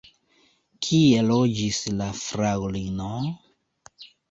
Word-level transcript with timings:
Kie 0.87 1.19
loĝis 1.27 1.83
la 2.01 2.09
fraŭlino? 2.23 3.13